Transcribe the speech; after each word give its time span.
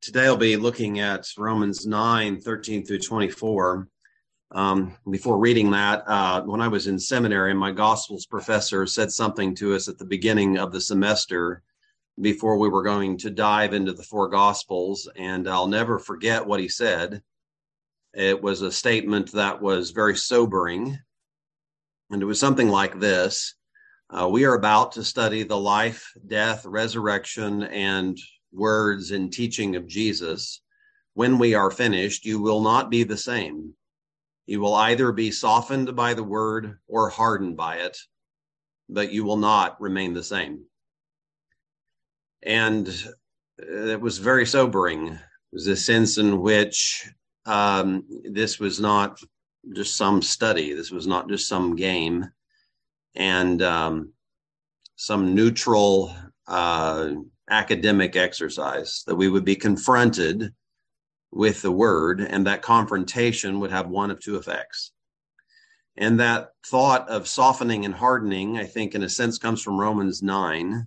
today 0.00 0.24
I'll 0.24 0.36
be 0.36 0.56
looking 0.56 1.00
at 1.00 1.26
Romans 1.36 1.86
9 1.86 2.40
13 2.40 2.84
through 2.84 3.00
24. 3.00 3.88
Um, 4.52 4.96
before 5.08 5.38
reading 5.38 5.70
that, 5.70 6.02
uh, 6.06 6.42
when 6.42 6.60
I 6.60 6.68
was 6.68 6.86
in 6.86 6.98
seminary, 6.98 7.54
my 7.54 7.70
Gospels 7.70 8.26
professor 8.26 8.86
said 8.86 9.12
something 9.12 9.54
to 9.56 9.74
us 9.74 9.88
at 9.88 9.98
the 9.98 10.04
beginning 10.04 10.58
of 10.58 10.72
the 10.72 10.80
semester 10.80 11.62
before 12.20 12.58
we 12.58 12.68
were 12.68 12.82
going 12.82 13.16
to 13.18 13.30
dive 13.30 13.74
into 13.74 13.92
the 13.92 14.02
four 14.02 14.28
Gospels, 14.28 15.08
and 15.16 15.48
I'll 15.48 15.68
never 15.68 15.98
forget 15.98 16.44
what 16.44 16.60
he 16.60 16.68
said. 16.68 17.22
It 18.12 18.42
was 18.42 18.62
a 18.62 18.72
statement 18.72 19.30
that 19.32 19.62
was 19.62 19.90
very 19.90 20.16
sobering, 20.16 20.98
and 22.10 22.22
it 22.22 22.26
was 22.26 22.40
something 22.40 22.68
like 22.68 22.98
this 22.98 23.54
uh, 24.10 24.28
We 24.28 24.46
are 24.46 24.54
about 24.54 24.92
to 24.92 25.04
study 25.04 25.44
the 25.44 25.58
life, 25.58 26.12
death, 26.26 26.66
resurrection, 26.66 27.62
and 27.64 28.18
words 28.52 29.10
and 29.10 29.32
teaching 29.32 29.76
of 29.76 29.86
Jesus. 29.86 30.62
When 31.14 31.38
we 31.38 31.54
are 31.54 31.70
finished, 31.70 32.24
you 32.24 32.40
will 32.40 32.60
not 32.60 32.90
be 32.90 33.02
the 33.02 33.16
same. 33.16 33.74
You 34.46 34.60
will 34.60 34.74
either 34.74 35.12
be 35.12 35.30
softened 35.30 35.94
by 35.94 36.14
the 36.14 36.24
word 36.24 36.78
or 36.88 37.08
hardened 37.08 37.56
by 37.56 37.76
it, 37.76 37.96
but 38.88 39.12
you 39.12 39.24
will 39.24 39.36
not 39.36 39.80
remain 39.80 40.12
the 40.12 40.24
same. 40.24 40.64
And 42.42 42.88
it 43.58 44.00
was 44.00 44.18
very 44.18 44.46
sobering. 44.46 45.08
It 45.08 45.18
was 45.52 45.66
a 45.66 45.76
sense 45.76 46.18
in 46.18 46.40
which 46.40 47.08
um, 47.46 48.04
this 48.24 48.58
was 48.58 48.80
not 48.80 49.20
just 49.74 49.96
some 49.96 50.22
study, 50.22 50.72
this 50.72 50.90
was 50.90 51.06
not 51.06 51.28
just 51.28 51.48
some 51.48 51.76
game 51.76 52.26
and 53.14 53.62
um, 53.62 54.12
some 54.96 55.34
neutral 55.34 56.14
uh, 56.46 57.10
academic 57.50 58.16
exercise, 58.16 59.02
that 59.06 59.16
we 59.16 59.28
would 59.28 59.44
be 59.44 59.56
confronted 59.56 60.54
with 61.32 61.62
the 61.62 61.70
word, 61.70 62.20
and 62.20 62.46
that 62.46 62.62
confrontation 62.62 63.60
would 63.60 63.70
have 63.70 63.88
one 63.88 64.10
of 64.10 64.20
two 64.20 64.36
effects. 64.36 64.92
And 65.96 66.20
that 66.20 66.50
thought 66.66 67.08
of 67.08 67.28
softening 67.28 67.84
and 67.84 67.94
hardening, 67.94 68.58
I 68.58 68.64
think, 68.64 68.94
in 68.94 69.02
a 69.02 69.08
sense, 69.08 69.38
comes 69.38 69.62
from 69.62 69.78
Romans 69.78 70.22
9. 70.22 70.86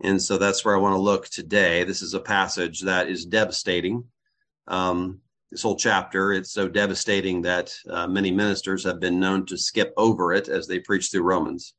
And 0.00 0.22
so 0.22 0.38
that's 0.38 0.64
where 0.64 0.74
I 0.74 0.80
want 0.80 0.94
to 0.94 1.00
look 1.00 1.28
today. 1.28 1.84
This 1.84 2.02
is 2.02 2.14
a 2.14 2.20
passage 2.20 2.80
that 2.82 3.08
is 3.08 3.26
devastating. 3.26 4.04
Um, 4.66 5.20
this 5.50 5.62
whole 5.62 5.76
chapter, 5.76 6.32
it's 6.32 6.52
so 6.52 6.68
devastating 6.68 7.42
that 7.42 7.74
uh, 7.88 8.06
many 8.06 8.30
ministers 8.30 8.84
have 8.84 9.00
been 9.00 9.18
known 9.18 9.46
to 9.46 9.56
skip 9.56 9.92
over 9.96 10.32
it 10.32 10.48
as 10.48 10.66
they 10.66 10.78
preach 10.78 11.10
through 11.10 11.22
Romans. 11.22 11.74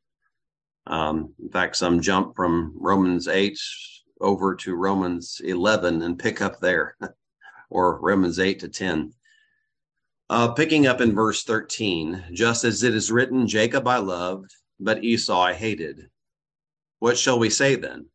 Um, 0.88 1.34
in 1.42 1.50
fact, 1.50 1.76
some 1.76 2.02
jump 2.02 2.36
from 2.36 2.74
Romans 2.76 3.28
8 3.28 3.58
over 4.20 4.56
to 4.56 4.76
Romans 4.76 5.42
11 5.44 6.02
and 6.02 6.20
pick 6.20 6.42
up 6.42 6.60
there, 6.60 6.96
or 7.70 8.00
Romans 8.00 8.40
8 8.40 8.60
to 8.60 8.70
10. 8.70 9.14
Uh, 10.30 10.54
picking 10.54 10.86
up 10.86 11.02
in 11.02 11.16
verse 11.16 11.44
13, 11.44 12.26
just 12.32 12.64
as 12.64 12.84
it 12.84 12.94
is 12.94 13.12
written, 13.12 13.48
Jacob 13.48 13.88
I 13.88 13.98
loved, 13.98 14.54
but 14.80 15.04
Esau 15.04 15.42
I 15.42 15.54
hated. 15.54 16.10
What 17.00 17.18
shall 17.18 17.40
we 17.40 17.50
say 17.50 17.76
then? 17.76 18.08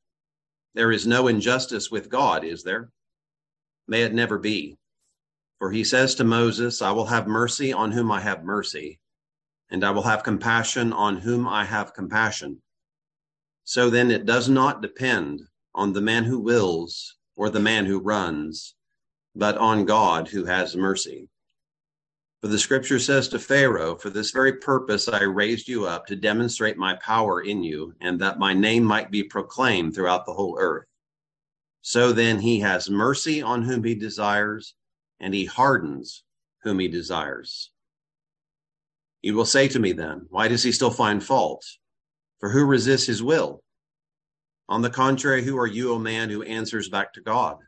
There 0.75 0.93
is 0.93 1.07
no 1.07 1.29
injustice 1.29 1.91
with 1.91 2.09
God, 2.09 2.45
is 2.45 2.63
there? 2.63 2.91
May 3.89 4.03
it 4.03 4.15
never 4.15 4.39
be. 4.39 4.77
For 5.59 5.71
he 5.71 5.85
says 5.85 6.15
to 6.17 6.25
Moses, 6.25 6.83
I 6.83 6.91
will 6.93 7.07
have 7.07 7.27
mercy 7.27 7.73
on 7.73 7.93
whom 7.93 8.13
I 8.13 8.21
have 8.21 8.45
mercy, 8.45 9.01
and 9.71 9.85
I 9.85 9.91
will 9.91 10.03
have 10.03 10.23
compassion 10.23 10.93
on 10.93 11.17
whom 11.17 11.49
I 11.49 11.65
have 11.65 11.95
compassion. 11.95 12.61
So 13.65 13.89
then 13.89 14.11
it 14.11 14.27
does 14.27 14.49
not 14.49 14.83
depend 14.83 15.43
on 15.75 15.93
the 15.93 16.01
man 16.01 16.25
who 16.25 16.39
wills 16.39 17.17
or 17.37 17.51
the 17.51 17.61
man 17.61 17.87
who 17.87 17.99
runs, 17.99 18.75
but 19.35 19.59
on 19.59 19.85
God 19.85 20.29
who 20.29 20.45
has 20.45 20.77
mercy. 20.77 21.29
For 22.41 22.49
the 22.49 22.59
scripture 22.59 22.99
says 22.99 23.29
to 23.29 23.39
Pharaoh, 23.39 23.97
For 23.97 24.11
this 24.11 24.31
very 24.31 24.53
purpose 24.59 25.09
I 25.09 25.23
raised 25.23 25.67
you 25.67 25.87
up 25.87 26.07
to 26.07 26.15
demonstrate 26.15 26.77
my 26.77 26.95
power 26.97 27.41
in 27.41 27.63
you, 27.63 27.95
and 28.03 28.21
that 28.21 28.39
my 28.39 28.53
name 28.53 28.85
might 28.85 29.11
be 29.11 29.23
proclaimed 29.23 29.95
throughout 29.95 30.27
the 30.27 30.35
whole 30.35 30.59
earth. 30.61 30.85
So 31.81 32.13
then 32.13 32.39
he 32.39 32.61
has 32.61 32.91
mercy 32.91 33.41
on 33.41 33.63
whom 33.63 33.83
he 33.83 33.95
desires, 33.95 34.75
and 35.21 35.33
he 35.33 35.47
hardens 35.47 36.23
whom 36.63 36.81
he 36.81 36.89
desires. 36.89 37.71
You 39.23 39.35
will 39.35 39.47
say 39.47 39.67
to 39.69 39.79
me 39.79 39.93
then, 39.93 40.27
Why 40.29 40.49
does 40.49 40.63
he 40.63 40.71
still 40.71 40.91
find 40.91 41.25
fault? 41.25 41.65
For 42.41 42.51
who 42.51 42.67
resists 42.67 43.07
his 43.07 43.23
will? 43.23 43.64
On 44.69 44.81
the 44.81 44.91
contrary, 44.91 45.43
who 45.43 45.59
are 45.59 45.67
you, 45.67 45.93
O 45.93 45.99
man, 45.99 46.31
who 46.31 46.43
answers 46.43 46.89
back 46.89 47.13
to 47.15 47.21
God? 47.21 47.59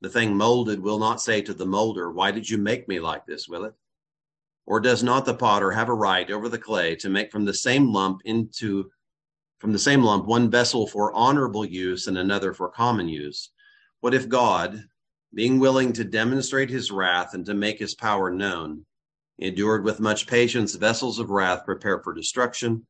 The 0.00 0.08
thing 0.08 0.36
molded 0.36 0.80
will 0.80 0.98
not 0.98 1.20
say 1.20 1.42
to 1.42 1.52
the 1.52 1.66
molder, 1.66 2.10
Why 2.10 2.30
did 2.30 2.48
you 2.48 2.56
make 2.56 2.88
me 2.88 3.00
like 3.00 3.26
this, 3.26 3.48
will 3.48 3.64
it? 3.64 3.74
Or 4.64 4.80
does 4.80 5.02
not 5.02 5.26
the 5.26 5.34
potter 5.34 5.72
have 5.72 5.88
a 5.88 5.94
right 5.94 6.30
over 6.30 6.48
the 6.48 6.58
clay 6.58 6.94
to 6.96 7.08
make 7.08 7.32
from 7.32 7.44
the 7.44 7.54
same 7.54 7.92
lump 7.92 8.22
into 8.24 8.90
from 9.58 9.72
the 9.72 9.78
same 9.78 10.02
lump 10.02 10.26
one 10.26 10.50
vessel 10.50 10.86
for 10.86 11.12
honorable 11.12 11.64
use 11.64 12.06
and 12.06 12.16
another 12.16 12.54
for 12.54 12.70
common 12.70 13.08
use? 13.08 13.50
What 14.00 14.14
if 14.14 14.28
God, 14.28 14.84
being 15.34 15.58
willing 15.58 15.92
to 15.94 16.04
demonstrate 16.04 16.70
his 16.70 16.90
wrath 16.90 17.34
and 17.34 17.44
to 17.46 17.54
make 17.54 17.78
his 17.78 17.94
power 17.94 18.30
known, 18.30 18.86
endured 19.38 19.84
with 19.84 20.00
much 20.00 20.26
patience 20.26 20.74
vessels 20.76 21.18
of 21.18 21.30
wrath 21.30 21.64
prepared 21.64 22.04
for 22.04 22.14
destruction? 22.14 22.86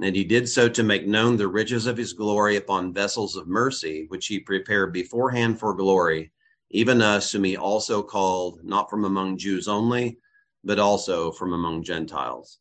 And 0.00 0.16
he 0.16 0.24
did 0.24 0.48
so 0.48 0.68
to 0.68 0.82
make 0.82 1.06
known 1.06 1.36
the 1.36 1.48
riches 1.48 1.86
of 1.86 1.96
his 1.96 2.12
glory 2.12 2.56
upon 2.56 2.92
vessels 2.92 3.36
of 3.36 3.46
mercy, 3.46 4.06
which 4.08 4.26
he 4.26 4.40
prepared 4.40 4.92
beforehand 4.92 5.60
for 5.60 5.74
glory, 5.74 6.32
even 6.70 7.00
us, 7.00 7.30
whom 7.30 7.44
he 7.44 7.56
also 7.56 8.02
called, 8.02 8.60
not 8.64 8.90
from 8.90 9.04
among 9.04 9.38
Jews 9.38 9.68
only, 9.68 10.18
but 10.64 10.80
also 10.80 11.30
from 11.30 11.52
among 11.52 11.84
Gentiles. 11.84 12.58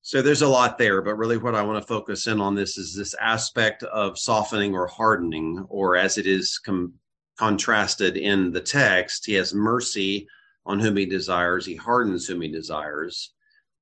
So 0.00 0.22
there's 0.22 0.40
a 0.40 0.48
lot 0.48 0.78
there, 0.78 1.02
but 1.02 1.16
really 1.16 1.36
what 1.36 1.54
I 1.54 1.60
want 1.60 1.82
to 1.82 1.86
focus 1.86 2.26
in 2.26 2.40
on 2.40 2.54
this 2.54 2.78
is 2.78 2.94
this 2.94 3.14
aspect 3.20 3.82
of 3.82 4.18
softening 4.18 4.74
or 4.74 4.86
hardening, 4.86 5.66
or 5.68 5.96
as 5.96 6.16
it 6.16 6.26
is 6.26 6.58
com- 6.58 6.94
contrasted 7.38 8.16
in 8.16 8.50
the 8.50 8.60
text, 8.60 9.26
he 9.26 9.34
has 9.34 9.52
mercy 9.52 10.26
on 10.64 10.80
whom 10.80 10.96
he 10.96 11.04
desires, 11.04 11.66
he 11.66 11.76
hardens 11.76 12.26
whom 12.26 12.40
he 12.40 12.48
desires. 12.48 13.34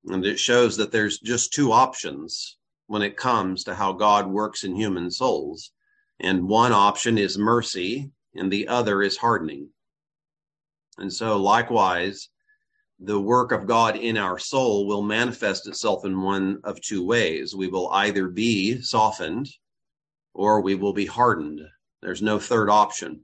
And 0.06 0.24
it 0.24 0.38
shows 0.38 0.76
that 0.76 0.92
there's 0.92 1.18
just 1.18 1.52
two 1.52 1.72
options 1.72 2.56
when 2.86 3.02
it 3.02 3.16
comes 3.16 3.64
to 3.64 3.74
how 3.74 3.92
God 3.92 4.28
works 4.28 4.64
in 4.64 4.74
human 4.74 5.10
souls. 5.10 5.72
And 6.20 6.48
one 6.48 6.72
option 6.72 7.18
is 7.18 7.36
mercy, 7.36 8.10
and 8.34 8.50
the 8.50 8.68
other 8.68 9.02
is 9.02 9.16
hardening. 9.16 9.68
And 10.98 11.12
so, 11.12 11.36
likewise, 11.36 12.28
the 13.00 13.20
work 13.20 13.52
of 13.52 13.66
God 13.66 13.96
in 13.96 14.16
our 14.16 14.38
soul 14.38 14.86
will 14.86 15.02
manifest 15.02 15.66
itself 15.66 16.04
in 16.04 16.22
one 16.22 16.60
of 16.64 16.80
two 16.80 17.04
ways. 17.04 17.54
We 17.54 17.68
will 17.68 17.90
either 17.90 18.28
be 18.28 18.80
softened 18.80 19.48
or 20.32 20.60
we 20.60 20.74
will 20.74 20.94
be 20.94 21.06
hardened. 21.06 21.60
There's 22.00 22.22
no 22.22 22.38
third 22.38 22.70
option. 22.70 23.20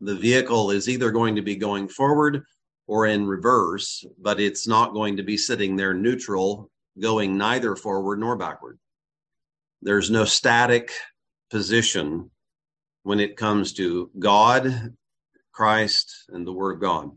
The 0.00 0.14
vehicle 0.14 0.70
is 0.70 0.88
either 0.88 1.10
going 1.10 1.36
to 1.36 1.42
be 1.42 1.56
going 1.56 1.88
forward 1.88 2.44
or 2.86 3.06
in 3.06 3.26
reverse, 3.26 4.04
but 4.20 4.40
it's 4.40 4.68
not 4.68 4.92
going 4.92 5.16
to 5.16 5.22
be 5.22 5.36
sitting 5.36 5.76
there 5.76 5.94
neutral, 5.94 6.70
going 7.00 7.38
neither 7.38 7.74
forward 7.76 8.20
nor 8.20 8.36
backward. 8.36 8.78
There's 9.82 10.10
no 10.10 10.24
static 10.24 10.90
position 11.50 12.30
when 13.02 13.20
it 13.20 13.36
comes 13.36 13.72
to 13.74 14.10
God, 14.18 14.94
Christ, 15.52 16.24
and 16.28 16.46
the 16.46 16.52
Word 16.52 16.74
of 16.76 16.80
God. 16.80 17.10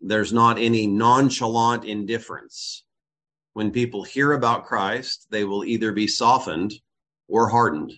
There's 0.00 0.32
not 0.32 0.58
any 0.58 0.86
nonchalant 0.86 1.84
indifference. 1.84 2.84
When 3.52 3.70
people 3.70 4.02
hear 4.02 4.32
about 4.32 4.66
Christ, 4.66 5.26
they 5.30 5.44
will 5.44 5.64
either 5.64 5.92
be 5.92 6.06
softened 6.06 6.72
or 7.28 7.48
hardened. 7.48 7.92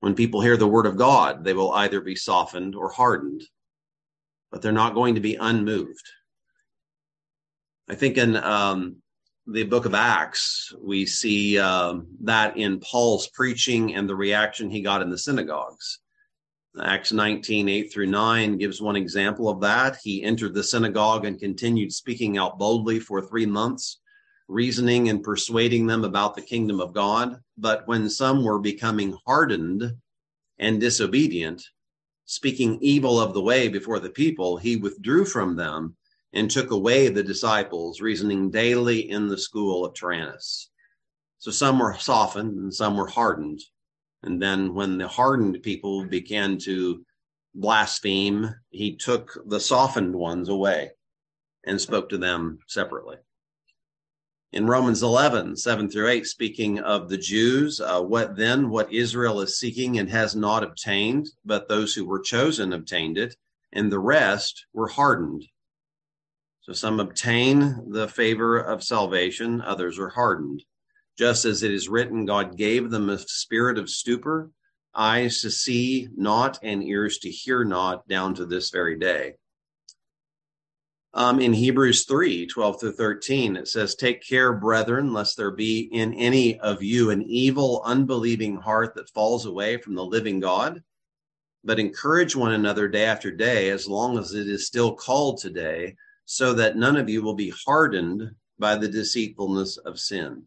When 0.00 0.14
people 0.14 0.40
hear 0.40 0.56
the 0.56 0.68
Word 0.68 0.86
of 0.86 0.96
God, 0.96 1.44
they 1.44 1.52
will 1.52 1.72
either 1.72 2.00
be 2.00 2.16
softened 2.16 2.74
or 2.74 2.90
hardened 2.90 3.42
but 4.52 4.60
they're 4.60 4.70
not 4.70 4.94
going 4.94 5.14
to 5.16 5.20
be 5.20 5.36
unmoved. 5.36 6.06
I 7.88 7.94
think 7.94 8.18
in 8.18 8.36
um, 8.36 8.96
the 9.46 9.64
book 9.64 9.86
of 9.86 9.94
Acts, 9.94 10.72
we 10.80 11.06
see 11.06 11.58
um, 11.58 12.06
that 12.20 12.56
in 12.56 12.78
Paul's 12.78 13.28
preaching 13.28 13.94
and 13.94 14.08
the 14.08 14.14
reaction 14.14 14.70
he 14.70 14.82
got 14.82 15.02
in 15.02 15.10
the 15.10 15.18
synagogues. 15.18 15.98
Acts 16.80 17.12
19, 17.12 17.68
8 17.68 17.92
through 17.92 18.06
9 18.06 18.56
gives 18.58 18.80
one 18.80 18.96
example 18.96 19.48
of 19.48 19.60
that. 19.60 19.98
He 20.02 20.22
entered 20.22 20.54
the 20.54 20.62
synagogue 20.62 21.24
and 21.24 21.40
continued 21.40 21.92
speaking 21.92 22.38
out 22.38 22.58
boldly 22.58 23.00
for 23.00 23.20
three 23.20 23.46
months, 23.46 24.00
reasoning 24.48 25.08
and 25.08 25.22
persuading 25.22 25.86
them 25.86 26.04
about 26.04 26.34
the 26.34 26.42
kingdom 26.42 26.80
of 26.80 26.94
God. 26.94 27.38
But 27.58 27.86
when 27.86 28.08
some 28.08 28.44
were 28.44 28.58
becoming 28.58 29.18
hardened 29.26 29.92
and 30.58 30.80
disobedient, 30.80 31.62
speaking 32.32 32.78
evil 32.80 33.20
of 33.20 33.34
the 33.34 33.42
way 33.42 33.68
before 33.68 33.98
the 33.98 34.08
people, 34.08 34.56
he 34.56 34.76
withdrew 34.76 35.22
from 35.22 35.54
them 35.54 35.94
and 36.32 36.50
took 36.50 36.70
away 36.70 37.08
the 37.08 37.22
disciples, 37.22 38.00
reasoning 38.00 38.50
daily 38.50 39.10
in 39.10 39.28
the 39.28 39.36
school 39.36 39.84
of 39.84 39.92
Tyrannus. 39.92 40.70
So 41.40 41.50
some 41.50 41.78
were 41.78 41.94
softened 41.98 42.58
and 42.58 42.72
some 42.72 42.96
were 42.96 43.06
hardened. 43.06 43.60
And 44.22 44.40
then 44.40 44.72
when 44.72 44.96
the 44.96 45.08
hardened 45.08 45.62
people 45.62 46.06
began 46.06 46.56
to 46.60 47.04
blaspheme, 47.54 48.54
he 48.70 48.96
took 48.96 49.38
the 49.44 49.60
softened 49.60 50.14
ones 50.14 50.48
away 50.48 50.92
and 51.64 51.78
spoke 51.78 52.08
to 52.08 52.18
them 52.18 52.60
separately. 52.66 53.18
In 54.52 54.66
Romans 54.66 55.02
11, 55.02 55.56
7 55.56 55.88
through 55.88 56.08
8, 56.08 56.26
speaking 56.26 56.78
of 56.78 57.08
the 57.08 57.16
Jews, 57.16 57.80
uh, 57.80 58.02
what 58.02 58.36
then, 58.36 58.68
what 58.68 58.92
Israel 58.92 59.40
is 59.40 59.58
seeking 59.58 59.98
and 59.98 60.10
has 60.10 60.36
not 60.36 60.62
obtained, 60.62 61.30
but 61.42 61.68
those 61.68 61.94
who 61.94 62.04
were 62.04 62.20
chosen 62.20 62.74
obtained 62.74 63.16
it, 63.16 63.34
and 63.72 63.90
the 63.90 63.98
rest 63.98 64.66
were 64.74 64.88
hardened. 64.88 65.46
So 66.60 66.74
some 66.74 67.00
obtain 67.00 67.90
the 67.92 68.08
favor 68.08 68.58
of 68.58 68.84
salvation, 68.84 69.62
others 69.62 69.98
are 69.98 70.10
hardened. 70.10 70.62
Just 71.16 71.46
as 71.46 71.62
it 71.62 71.72
is 71.72 71.88
written, 71.88 72.26
God 72.26 72.58
gave 72.58 72.90
them 72.90 73.08
a 73.08 73.18
spirit 73.18 73.78
of 73.78 73.88
stupor, 73.88 74.50
eyes 74.94 75.40
to 75.40 75.50
see 75.50 76.08
not, 76.14 76.58
and 76.62 76.82
ears 76.82 77.16
to 77.20 77.30
hear 77.30 77.64
not, 77.64 78.06
down 78.06 78.34
to 78.34 78.44
this 78.44 78.68
very 78.68 78.98
day. 78.98 79.36
Um, 81.14 81.40
in 81.40 81.52
Hebrews 81.52 82.06
3 82.06 82.46
12 82.46 82.80
through 82.80 82.92
13, 82.92 83.56
it 83.56 83.68
says, 83.68 83.94
Take 83.94 84.26
care, 84.26 84.54
brethren, 84.54 85.12
lest 85.12 85.36
there 85.36 85.50
be 85.50 85.80
in 85.92 86.14
any 86.14 86.58
of 86.60 86.82
you 86.82 87.10
an 87.10 87.22
evil, 87.22 87.82
unbelieving 87.84 88.56
heart 88.56 88.94
that 88.94 89.10
falls 89.10 89.44
away 89.44 89.76
from 89.76 89.94
the 89.94 90.04
living 90.04 90.40
God. 90.40 90.82
But 91.64 91.78
encourage 91.78 92.34
one 92.34 92.52
another 92.52 92.88
day 92.88 93.04
after 93.04 93.30
day, 93.30 93.68
as 93.70 93.86
long 93.86 94.18
as 94.18 94.32
it 94.32 94.48
is 94.48 94.66
still 94.66 94.94
called 94.94 95.38
today, 95.38 95.96
so 96.24 96.54
that 96.54 96.76
none 96.76 96.96
of 96.96 97.10
you 97.10 97.22
will 97.22 97.34
be 97.34 97.52
hardened 97.64 98.34
by 98.58 98.76
the 98.76 98.88
deceitfulness 98.88 99.76
of 99.76 100.00
sin. 100.00 100.44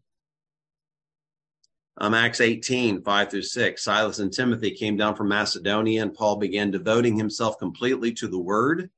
Um, 1.97 2.15
Acts 2.15 2.41
18, 2.41 3.03
5 3.03 3.29
through 3.29 3.41
6. 3.43 3.83
Silas 3.83 4.19
and 4.19 4.33
Timothy 4.33 4.71
came 4.71 4.97
down 4.97 5.15
from 5.15 5.29
Macedonia, 5.29 6.01
and 6.01 6.13
Paul 6.13 6.37
began 6.37 6.71
devoting 6.71 7.15
himself 7.15 7.59
completely 7.59 8.11
to 8.13 8.27
the 8.27 8.39
word 8.39 8.89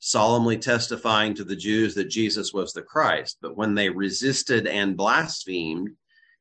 solemnly 0.00 0.58
testifying 0.58 1.34
to 1.34 1.44
the 1.44 1.56
Jews 1.56 1.94
that 1.94 2.08
Jesus 2.08 2.52
was 2.52 2.72
the 2.72 2.82
Christ. 2.82 3.38
But 3.40 3.56
when 3.56 3.74
they 3.74 3.88
resisted 3.88 4.66
and 4.66 4.96
blasphemed, 4.96 5.90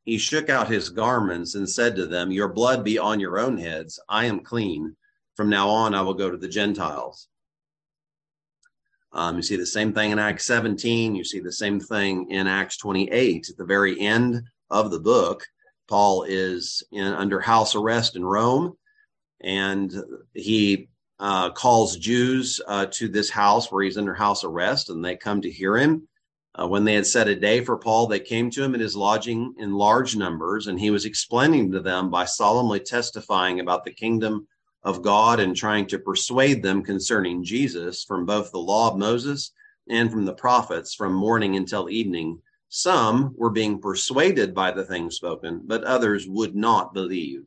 he 0.04 0.18
shook 0.18 0.50
out 0.50 0.70
his 0.70 0.90
garments 0.90 1.56
and 1.56 1.70
said 1.70 1.96
to 1.96 2.06
them, 2.06 2.32
Your 2.32 2.48
blood 2.48 2.84
be 2.84 2.98
on 2.98 3.20
your 3.20 3.40
own 3.40 3.58
heads. 3.58 4.00
I 4.08 4.26
am 4.26 4.42
clean. 4.42 4.96
From 5.36 5.50
now 5.50 5.70
on, 5.70 5.94
I 5.94 6.02
will 6.02 6.14
go 6.14 6.32
to 6.32 6.38
the 6.38 6.48
Gentiles. 6.48 7.28
Um, 9.12 9.38
you 9.38 9.42
see 9.42 9.56
the 9.56 9.66
same 9.66 9.94
thing 9.94 10.12
in 10.12 10.20
Acts 10.20 10.46
17. 10.46 11.16
You 11.16 11.24
see 11.24 11.40
the 11.40 11.52
same 11.52 11.80
thing 11.80 12.30
in 12.32 12.48
Acts 12.48 12.78
28. 12.78 13.50
At 13.50 13.58
the 13.58 13.66
very 13.66 14.00
end 14.00 14.44
of 14.70 14.92
the 14.92 15.00
book, 15.00 15.46
Paul 15.88 16.24
is 16.24 16.84
in, 16.92 17.04
under 17.04 17.40
house 17.40 17.76
arrest 17.76 18.16
in 18.16 18.26
Rome, 18.26 18.78
and 19.42 19.94
he 20.34 20.90
uh, 21.20 21.52
calls 21.52 21.98
Jews 21.98 22.62
uh, 22.68 22.88
to 22.92 23.08
this 23.08 23.30
house 23.30 23.72
where 23.72 23.84
he's 23.84 23.98
under 23.98 24.14
house 24.14 24.44
arrest, 24.44 24.90
and 24.90 25.04
they 25.04 25.16
come 25.16 25.42
to 25.42 25.52
hear 25.52 25.78
him. 25.78 26.08
Uh, 26.60 26.68
when 26.68 26.84
they 26.84 26.96
had 26.96 27.06
set 27.06 27.28
a 27.28 27.36
day 27.36 27.64
for 27.64 27.78
Paul, 27.78 28.08
they 28.08 28.20
came 28.20 28.50
to 28.52 28.64
him 28.64 28.74
at 28.74 28.82
his 28.82 28.96
lodging 28.96 29.54
in 29.58 29.74
large 29.74 30.16
numbers, 30.16 30.68
and 30.68 30.80
he 30.80 30.90
was 30.90 31.06
explaining 31.06 31.72
to 31.72 31.80
them 31.80 32.10
by 32.10 32.26
solemnly 32.26 32.80
testifying 32.80 33.60
about 33.60 33.84
the 33.84 33.94
kingdom 33.94 34.48
of 34.84 35.02
God 35.02 35.40
and 35.40 35.56
trying 35.56 35.86
to 35.88 36.00
persuade 36.00 36.64
them 36.64 36.84
concerning 36.84 37.44
Jesus 37.44 38.04
from 38.04 38.26
both 38.26 38.52
the 38.52 38.60
law 38.60 38.90
of 38.92 38.98
Moses 38.98 39.52
and 39.90 40.12
from 40.12 40.26
the 40.26 40.34
prophets 40.34 40.96
from 40.96 41.14
morning 41.14 41.56
until 41.56 41.90
evening. 41.90 42.42
Some 42.70 43.34
were 43.38 43.50
being 43.50 43.80
persuaded 43.80 44.54
by 44.54 44.72
the 44.72 44.84
things 44.84 45.16
spoken, 45.16 45.62
but 45.66 45.84
others 45.84 46.28
would 46.28 46.56
not 46.56 46.94
believe. 46.94 47.46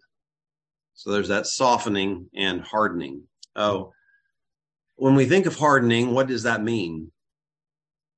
So 0.95 1.11
there's 1.11 1.29
that 1.29 1.47
softening 1.47 2.29
and 2.35 2.61
hardening. 2.61 3.25
Oh, 3.57 3.93
when 4.97 5.15
we 5.15 5.27
think 5.27 5.47
of 5.47 5.57
hardening, 5.57 6.13
what 6.13 6.27
does 6.27 6.43
that 6.43 6.63
mean? 6.63 7.11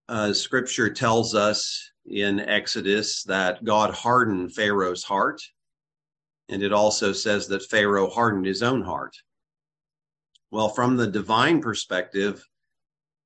Uh, 0.09 0.33
scripture 0.33 0.91
tells 0.91 1.35
us 1.35 1.91
in 2.07 2.41
Exodus 2.41 3.23
that 3.25 3.65
God 3.65 3.95
hardened 3.95 4.55
Pharaoh's 4.55 5.05
heart, 5.05 5.41
and 6.49 6.63
it 6.63 6.73
also 6.73 7.13
says 7.13 7.47
that 7.49 7.63
Pharaoh 7.71 8.11
hardened 8.11 8.47
his 8.47 8.63
own 8.63 8.83
heart. 8.83 9.15
Well, 10.51 10.69
from 10.69 10.97
the 10.97 11.07
divine 11.07 11.63
perspective, 11.63 12.45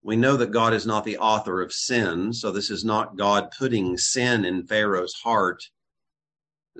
we 0.03 0.15
know 0.15 0.37
that 0.37 0.53
God 0.53 0.73
is 0.73 0.87
not 0.87 1.05
the 1.05 1.19
author 1.19 1.61
of 1.61 1.73
sin. 1.73 2.33
So 2.33 2.53
this 2.53 2.71
is 2.71 2.85
not 2.85 3.17
God 3.17 3.51
putting 3.59 3.99
sin 3.99 4.45
in 4.45 4.65
Pharaoh's 4.65 5.15
heart 5.15 5.65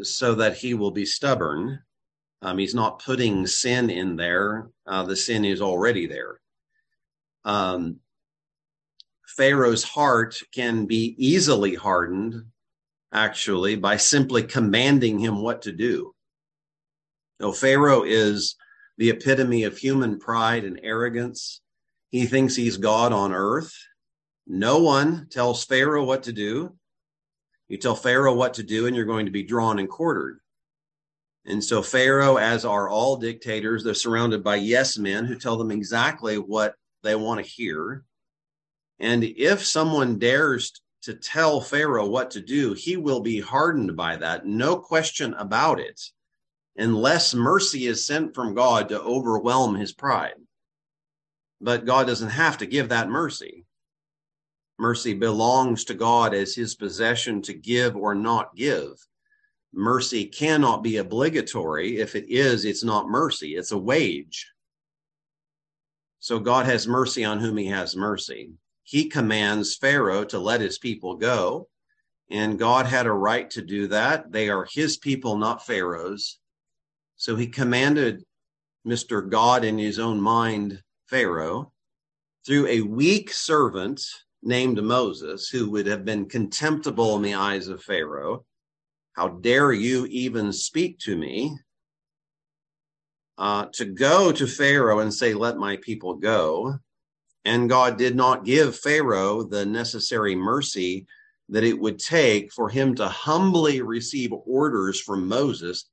so 0.03 0.37
that 0.37 0.59
he 0.59 0.75
will 0.75 0.93
be 0.93 1.05
stubborn. 1.05 1.81
Um, 2.43 2.59
he's 2.59 2.75
not 2.75 3.03
putting 3.03 3.47
sin 3.47 3.91
in 3.91 4.17
there. 4.17 4.69
Uh, 4.87 5.05
the 5.05 5.17
sin 5.17 5.45
is 5.45 5.61
already 5.61 6.07
there. 6.07 6.41
Um, 7.45 8.01
Pharaoh's 9.37 9.85
heart 9.85 10.39
can 10.55 10.87
be 10.87 11.15
easily 11.19 11.75
hardened, 11.75 12.45
actually, 13.13 13.77
by 13.77 13.97
simply 13.97 14.43
commanding 14.43 15.19
him 15.19 15.41
what 15.41 15.63
to 15.63 15.73
do. 15.73 16.15
So 17.41 17.53
Pharaoh 17.53 18.03
is 18.03 18.57
the 18.99 19.11
epitome 19.11 19.65
of 19.65 19.77
human 19.77 20.19
pride 20.19 20.65
and 20.65 20.81
arrogance. 20.83 21.61
He 22.11 22.27
thinks 22.27 22.57
he's 22.57 22.77
God 22.77 23.13
on 23.13 23.33
earth. 23.33 23.73
No 24.47 24.79
one 24.79 25.27
tells 25.31 25.65
Pharaoh 25.65 26.05
what 26.05 26.23
to 26.25 26.33
do. 26.33 26.77
You 27.69 27.79
tell 27.79 27.97
Pharaoh 27.97 28.35
what 28.35 28.55
to 28.55 28.63
do, 28.63 28.87
and 28.87 28.95
you're 28.95 29.05
going 29.05 29.27
to 29.27 29.33
be 29.33 29.43
drawn 29.43 29.79
and 29.79 29.89
quartered. 29.89 30.39
And 31.47 31.63
so 31.63 31.81
Pharaoh, 31.81 32.37
as 32.37 32.65
are 32.65 32.89
all 32.89 33.17
dictators, 33.17 33.85
they're 33.85 33.95
surrounded 33.95 34.43
by 34.43 34.57
yes 34.57 34.99
men 34.99 35.25
who 35.25 35.37
tell 35.37 35.57
them 35.57 35.71
exactly 35.71 36.39
what 36.39 36.75
they 37.05 37.15
want 37.15 37.43
to 37.43 37.49
hear. 37.49 38.05
And 38.99 39.23
if 39.23 39.65
someone 39.65 40.19
dares 40.19 40.73
to 41.03 41.15
tell 41.15 41.61
Pharaoh 41.61 42.09
what 42.09 42.33
to 42.33 42.41
do, 42.41 42.73
he 42.73 42.97
will 42.97 43.21
be 43.21 43.39
hardened 43.39 43.97
by 43.97 44.17
that, 44.17 44.45
no 44.45 44.77
question 44.77 45.35
about 45.35 45.79
it, 45.79 46.01
unless 46.77 47.33
mercy 47.33 47.87
is 47.87 48.05
sent 48.05 48.35
from 48.35 48.55
God 48.55 48.89
to 48.89 49.01
overwhelm 49.01 49.77
his 49.77 49.93
pride. 49.93 50.35
But 51.61 51.85
God 51.85 52.09
doesn't 52.09 52.31
have 52.31 52.59
to 52.59 52.67
give 52.67 52.89
that 52.89 53.09
mercy. 53.09 53.67
Mercy 54.79 55.15
belongs 55.15 55.85
to 55.85 55.95
God 55.95 56.35
as 56.35 56.57
his 56.57 56.75
possession 56.75 57.41
to 57.43 57.55
give 57.55 57.95
or 57.97 58.17
not 58.17 58.57
give 58.57 58.99
mercy 59.77 60.25
cannot 60.25 60.83
be 60.83 60.97
obligatory. 60.97 61.99
If 61.99 62.17
it 62.17 62.25
is, 62.29 62.65
it's 62.65 62.83
not 62.83 63.09
mercy, 63.09 63.57
it's 63.57 63.73
a 63.73 63.79
wage. 63.79 64.51
So 66.19 66.41
God 66.41 66.67
has 66.67 66.89
mercy 66.89 67.25
on 67.25 67.39
whom 67.39 67.57
he 67.57 67.67
has 67.67 67.95
mercy. 67.95 68.51
He 68.83 69.09
commands 69.09 69.77
Pharaoh 69.77 70.25
to 70.25 70.39
let 70.39 70.61
his 70.61 70.79
people 70.79 71.17
go, 71.17 71.69
and 72.31 72.59
God 72.59 72.87
had 72.87 73.07
a 73.07 73.13
right 73.13 73.49
to 73.51 73.63
do 73.63 73.89
that. 73.89 74.33
They 74.33 74.49
are 74.49 74.67
his 74.73 74.97
people, 74.97 75.37
not 75.37 75.67
Pharaoh's. 75.67 76.39
So 77.17 77.37
he 77.37 77.47
commanded 77.47 78.25
Mr. 78.87 79.29
God 79.29 79.65
in 79.65 79.79
his 79.79 79.99
own 79.99 80.21
mind, 80.21 80.83
Pharaoh, 81.09 81.73
through 82.47 82.67
a 82.69 82.81
weak 82.81 83.33
servant 83.33 84.01
named 84.43 84.83
Moses, 84.83 85.49
who 85.49 85.71
would 85.71 85.87
have 85.87 86.05
been 86.05 86.27
contemptible 86.27 87.17
in 87.17 87.23
the 87.23 87.35
eyes 87.35 87.69
of 87.69 87.83
Pharaoh 87.83 88.45
how 89.17 89.29
dare 89.29 89.73
you 89.73 90.07
even 90.07 90.53
speak 90.53 90.99
to 91.01 91.17
me? 91.17 91.59
Uh, 93.39 93.67
to 93.73 93.85
go 93.87 94.31
to 94.31 94.47
Pharaoh 94.47 95.01
and 95.01 95.13
say, 95.13 95.35
Let 95.35 95.57
my 95.57 95.77
people 95.79 96.15
go. 96.15 96.79
And 97.45 97.69
God 97.69 97.97
did 97.97 98.15
not 98.15 98.45
give 98.45 98.79
Pharaoh 98.79 99.43
the 99.43 99.65
necessary 99.65 100.35
mercy 100.35 101.07
that 101.49 101.65
it 101.65 101.79
would 101.79 101.99
take 101.99 102.53
for 102.53 102.69
him 102.69 102.95
to 102.97 103.09
humbly 103.09 103.81
receive 103.81 104.33
orders 104.33 105.01
from 105.01 105.29
Moses 105.29 105.89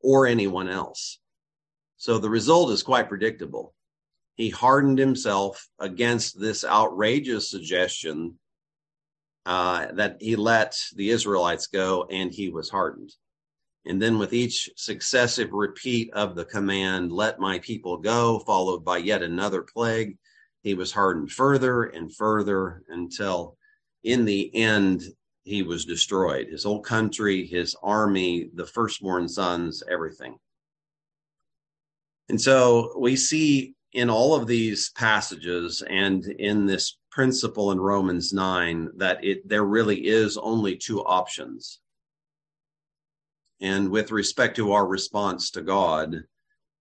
or 0.00 0.26
anyone 0.26 0.68
else. 0.68 1.20
So 1.96 2.18
the 2.18 2.30
result 2.30 2.72
is 2.72 2.82
quite 2.82 3.08
predictable. 3.08 3.72
He 4.34 4.50
hardened 4.50 4.98
himself 4.98 5.68
against 5.78 6.40
this 6.40 6.64
outrageous 6.64 7.50
suggestion 7.50 8.38
uh, 9.46 9.92
that 9.92 10.16
he 10.20 10.36
let 10.36 10.76
the 10.96 11.10
Israelites 11.10 11.66
go 11.66 12.06
and 12.10 12.32
he 12.32 12.48
was 12.48 12.70
hardened. 12.70 13.12
And 13.86 14.00
then 14.00 14.18
with 14.18 14.32
each 14.32 14.70
successive 14.76 15.52
repeat 15.52 16.10
of 16.14 16.34
the 16.34 16.46
command, 16.46 17.12
let 17.12 17.38
my 17.38 17.58
people 17.58 17.98
go, 17.98 18.38
followed 18.40 18.84
by 18.84 18.98
yet 18.98 19.22
another 19.22 19.62
plague, 19.62 20.16
he 20.62 20.72
was 20.72 20.90
hardened 20.90 21.30
further 21.30 21.84
and 21.84 22.14
further 22.14 22.82
until 22.88 23.58
in 24.02 24.24
the 24.24 24.54
end 24.54 25.02
he 25.42 25.62
was 25.62 25.84
destroyed. 25.84 26.48
His 26.48 26.64
whole 26.64 26.80
country, 26.80 27.46
his 27.46 27.76
army, 27.82 28.48
the 28.54 28.64
firstborn 28.64 29.28
sons, 29.28 29.82
everything. 29.90 30.38
And 32.30 32.40
so 32.40 32.94
we 32.98 33.16
see 33.16 33.74
in 33.92 34.08
all 34.08 34.34
of 34.34 34.46
these 34.46 34.90
passages 34.96 35.82
and 35.88 36.24
in 36.24 36.64
this 36.64 36.96
principle 37.14 37.70
in 37.70 37.80
Romans 37.80 38.32
9 38.32 38.90
that 38.96 39.24
it 39.24 39.48
there 39.48 39.64
really 39.64 40.08
is 40.08 40.36
only 40.36 40.76
two 40.76 41.00
options. 41.04 41.78
And 43.60 43.88
with 43.88 44.10
respect 44.10 44.56
to 44.56 44.72
our 44.72 44.84
response 44.84 45.52
to 45.52 45.62
God, 45.62 46.24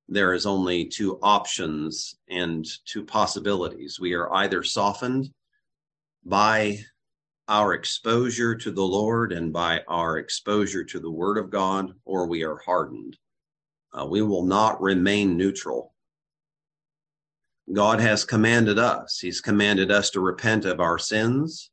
there 0.08 0.34
is 0.34 0.48
only 0.48 0.86
two 0.86 1.20
options 1.22 2.16
and 2.28 2.66
two 2.86 3.06
possibilities. 3.06 4.00
We 4.00 4.14
are 4.14 4.34
either 4.34 4.64
softened 4.64 5.30
by 6.26 6.80
our 7.48 7.76
exposure 7.76 8.56
to 8.56 8.72
the 8.72 8.82
Lord 8.82 9.34
and 9.34 9.54
by 9.54 9.84
our 9.88 10.18
exposure 10.18 10.84
to 10.84 11.00
the 11.00 11.12
Word 11.12 11.38
of 11.38 11.52
God, 11.52 11.94
or 12.06 12.26
we 12.26 12.44
are 12.44 12.58
hardened. 12.58 13.18
Uh, 13.94 14.08
we 14.08 14.24
will 14.24 14.46
not 14.46 14.82
remain 14.82 15.38
neutral. 15.38 15.93
God 17.72 18.02
has 18.02 18.26
commanded 18.26 18.78
us. 18.78 19.20
He's 19.20 19.40
commanded 19.40 19.92
us 19.92 20.10
to 20.12 20.20
repent 20.20 20.66
of 20.66 20.80
our 20.80 20.98
sins, 20.98 21.72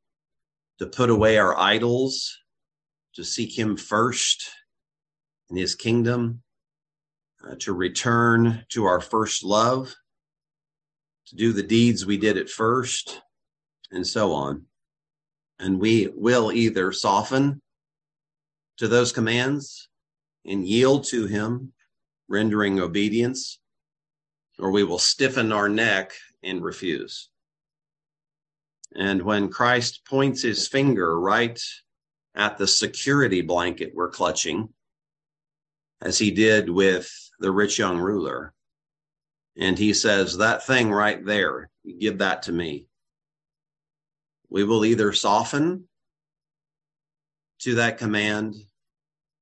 to 0.79 0.87
put 0.87 1.11
away 1.11 1.37
our 1.39 1.59
idols, 1.59 2.39
to 3.15 3.25
seek 3.25 3.59
Him 3.59 3.77
first 3.77 4.51
in 5.51 5.57
His 5.57 5.75
kingdom, 5.75 6.43
uh, 7.45 7.57
to 7.61 7.73
return 7.73 8.65
to 8.71 8.85
our 8.85 9.01
first 9.01 9.43
love, 9.43 9.95
to 11.27 11.37
do 11.37 11.53
the 11.53 11.63
deeds 11.63 12.07
we 12.07 12.17
did 12.17 12.37
at 12.37 12.49
first, 12.49 13.23
and 13.91 14.07
so 14.07 14.33
on. 14.33 14.67
And 15.59 15.81
we 15.81 16.09
will 16.15 16.53
either 16.53 16.93
soften 16.93 17.61
to 18.79 18.89
those 18.89 19.13
commands 19.13 19.89
and 20.47 20.67
yield 20.67 21.05
to 21.05 21.27
Him, 21.27 21.73
rendering 22.29 22.81
obedience, 22.81 23.60
or 24.61 24.71
we 24.71 24.85
will 24.85 24.99
stiffen 24.99 25.53
our 25.53 25.69
neck 25.69 26.13
and 26.43 26.63
refuse. 26.63 27.29
And 28.95 29.23
when 29.23 29.49
Christ 29.49 30.05
points 30.05 30.43
his 30.43 30.69
finger 30.69 31.19
right 31.19 31.61
at 32.35 32.59
the 32.59 32.67
security 32.67 33.41
blanket 33.41 33.93
we're 33.95 34.11
clutching, 34.11 34.69
as 36.01 36.19
he 36.19 36.31
did 36.31 36.71
with 36.71 37.11
the 37.39 37.51
rich 37.51 37.79
young 37.79 37.99
ruler. 37.99 38.55
And 39.57 39.79
he 39.79 39.93
says, 39.93 40.39
That 40.39 40.67
thing 40.67 40.91
right 40.91 41.25
there, 41.25 41.71
give 41.99 42.19
that 42.19 42.45
to 42.45 42.53
me. 42.53 42.87
We 44.49 44.65
will 44.65 44.85
either 44.85 45.13
soften 45.13 45.89
to 47.61 47.77
that 47.77 47.99
command, 47.99 48.55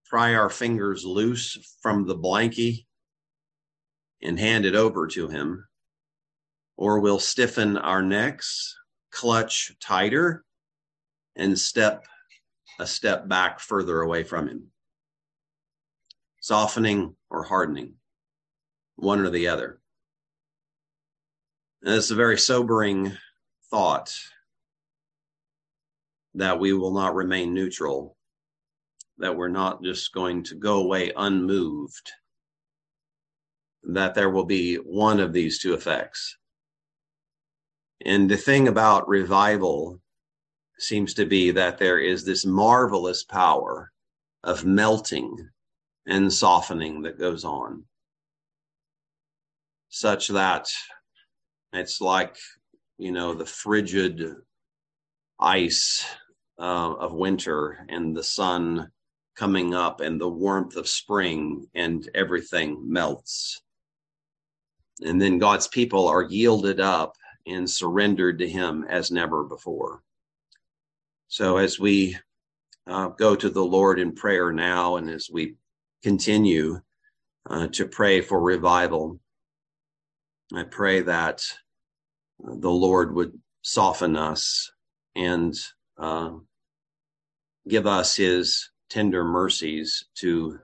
pry 0.07 0.35
our 0.35 0.51
fingers 0.51 1.05
loose 1.05 1.77
from 1.81 2.07
the 2.07 2.17
blankie, 2.17 2.87
and 4.23 4.39
hand 4.39 4.65
it 4.65 4.75
over 4.75 5.07
to 5.07 5.29
him, 5.29 5.67
or 6.77 7.01
we'll 7.01 7.19
stiffen 7.19 7.77
our 7.77 8.03
necks, 8.03 8.77
clutch 9.11 9.73
tighter, 9.81 10.45
and 11.37 11.59
step 11.59 12.07
a 12.81 12.87
step 12.87 13.29
back 13.29 13.61
further 13.61 14.01
away 14.01 14.23
from 14.23 14.49
him. 14.49 14.69
Softening 16.41 17.17
or 17.31 17.43
hardening, 17.43 17.95
one 18.97 19.21
or 19.21 19.31
the 19.31 19.49
other. 19.49 19.81
And 21.83 21.95
it's 21.95 22.11
a 22.11 22.17
very 22.17 22.39
sobering 22.39 23.17
thought 23.71 24.15
that 26.35 26.61
we 26.61 26.73
will 26.73 26.93
not 26.93 27.15
remain 27.15 27.55
neutral, 27.55 28.17
that 29.19 29.37
we're 29.37 29.49
not 29.49 29.83
just 29.83 30.13
going 30.13 30.45
to 30.45 30.55
go 30.55 30.81
away 30.81 31.13
unmoved, 31.17 32.13
that 33.89 34.15
there 34.15 34.31
will 34.31 34.45
be 34.45 34.77
one 34.77 35.19
of 35.19 35.33
these 35.33 35.59
two 35.59 35.75
effects. 35.75 36.37
And 38.05 38.31
the 38.31 38.37
thing 38.37 38.69
about 38.69 39.09
revival 39.09 40.01
seems 40.79 41.15
to 41.15 41.25
be 41.25 41.51
that 41.53 41.79
there 41.79 41.99
is 41.99 42.25
this 42.25 42.47
marvelous 42.47 43.25
power 43.25 43.91
of 44.45 44.65
melting 44.65 45.49
and 46.07 46.33
softening 46.33 47.03
that 47.03 47.19
goes 47.19 47.45
on, 47.45 47.85
such 49.89 50.29
that 50.29 50.69
it's 51.73 52.01
like, 52.01 52.37
you 52.99 53.11
know, 53.11 53.35
the 53.35 53.47
frigid 53.47 54.35
ice 55.41 56.07
uh, 56.59 56.93
of 56.95 57.13
winter 57.13 57.85
and 57.89 58.17
the 58.17 58.23
sun 58.23 58.91
coming 59.35 59.75
up 59.75 60.01
and 60.01 60.21
the 60.21 60.29
warmth 60.29 60.77
of 60.77 60.89
spring 60.89 61.67
and 61.75 62.09
everything 62.15 62.81
melts. 62.85 63.63
And 65.05 65.21
then 65.21 65.39
God's 65.39 65.69
people 65.69 66.09
are 66.09 66.23
yielded 66.23 66.81
up 66.81 67.17
and 67.47 67.69
surrendered 67.69 68.39
to 68.41 68.49
Him 68.49 68.85
as 68.89 69.11
never 69.11 69.45
before. 69.45 70.03
So 71.29 71.59
as 71.59 71.79
we 71.79 72.17
uh, 72.87 73.09
go 73.09 73.37
to 73.37 73.51
the 73.51 73.65
Lord 73.65 74.01
in 74.01 74.15
prayer 74.15 74.53
now, 74.53 74.97
and 74.97 75.11
as 75.11 75.29
we 75.31 75.57
continue 76.03 76.81
uh, 77.49 77.69
to 77.69 77.87
pray 77.87 78.21
for 78.21 78.41
revival. 78.41 79.19
I 80.55 80.65
pray 80.65 81.03
that 81.03 81.43
uh, 82.47 82.55
the 82.57 82.71
Lord 82.71 83.15
would 83.15 83.39
soften 83.63 84.17
us 84.17 84.71
and 85.15 85.55
uh, 85.99 86.33
give 87.69 87.87
us 87.87 88.17
his 88.17 88.71
tender 88.89 89.25
mercies 89.25 90.05
to 90.17 90.59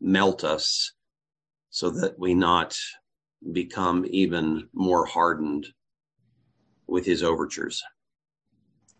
melt 0.00 0.44
us 0.44 0.92
so 1.70 1.90
that 1.90 2.18
we 2.18 2.34
not 2.34 2.76
become 3.52 4.06
even 4.08 4.68
more 4.72 5.06
hardened 5.06 5.66
with 6.86 7.06
his 7.06 7.22
overtures. 7.22 7.82